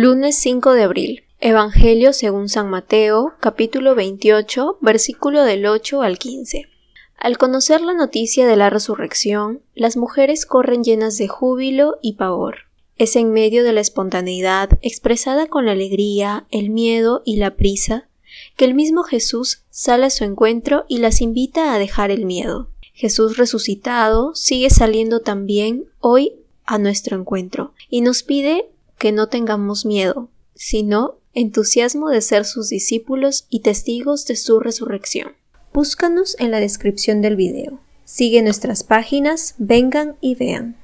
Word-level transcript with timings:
Lunes 0.00 0.36
5 0.36 0.74
de 0.74 0.84
abril. 0.84 1.24
Evangelio 1.40 2.12
según 2.12 2.48
San 2.48 2.70
Mateo, 2.70 3.32
capítulo 3.40 3.96
28, 3.96 4.78
versículo 4.80 5.42
del 5.42 5.66
8 5.66 6.02
al 6.02 6.20
15. 6.20 6.66
Al 7.16 7.36
conocer 7.36 7.80
la 7.80 7.94
noticia 7.94 8.46
de 8.46 8.54
la 8.54 8.70
resurrección, 8.70 9.60
las 9.74 9.96
mujeres 9.96 10.46
corren 10.46 10.84
llenas 10.84 11.18
de 11.18 11.26
júbilo 11.26 11.96
y 12.00 12.12
pavor. 12.12 12.68
Es 12.96 13.16
en 13.16 13.32
medio 13.32 13.64
de 13.64 13.72
la 13.72 13.80
espontaneidad, 13.80 14.78
expresada 14.82 15.48
con 15.48 15.66
la 15.66 15.72
alegría, 15.72 16.46
el 16.52 16.70
miedo 16.70 17.22
y 17.24 17.38
la 17.38 17.56
prisa, 17.56 18.06
que 18.56 18.66
el 18.66 18.74
mismo 18.74 19.02
Jesús 19.02 19.64
sale 19.68 20.06
a 20.06 20.10
su 20.10 20.22
encuentro 20.22 20.84
y 20.86 20.98
las 20.98 21.20
invita 21.20 21.74
a 21.74 21.78
dejar 21.80 22.12
el 22.12 22.24
miedo. 22.24 22.68
Jesús 22.94 23.36
resucitado 23.36 24.32
sigue 24.36 24.70
saliendo 24.70 25.22
también 25.22 25.86
hoy 25.98 26.34
a 26.66 26.78
nuestro 26.78 27.18
encuentro 27.18 27.72
y 27.90 28.02
nos 28.02 28.22
pide 28.22 28.68
que 28.98 29.12
no 29.12 29.28
tengamos 29.28 29.86
miedo, 29.86 30.28
sino 30.54 31.18
entusiasmo 31.34 32.08
de 32.10 32.20
ser 32.20 32.44
sus 32.44 32.68
discípulos 32.68 33.46
y 33.48 33.60
testigos 33.60 34.26
de 34.26 34.36
su 34.36 34.60
resurrección. 34.60 35.32
Búscanos 35.72 36.36
en 36.38 36.50
la 36.50 36.60
descripción 36.60 37.22
del 37.22 37.36
video. 37.36 37.80
Sigue 38.04 38.42
nuestras 38.42 38.84
páginas, 38.84 39.54
vengan 39.58 40.16
y 40.20 40.34
vean. 40.34 40.76